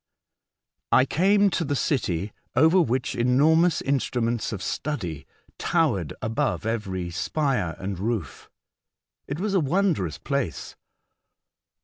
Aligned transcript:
I 0.91 1.05
came 1.05 1.51
to 1.51 1.63
the 1.63 1.75
city 1.75 2.33
over 2.55 2.81
which 2.81 3.13
enormous 3.15 3.83
instruments 3.83 4.51
of 4.51 4.63
study 4.63 5.27
towered 5.59 6.11
above 6.23 6.65
every 6.65 7.11
spire 7.11 7.75
and 7.77 7.99
roof. 7.99 8.49
It 9.27 9.39
was 9.39 9.53
a 9.53 9.59
wondrous 9.59 10.17
place. 10.17 10.75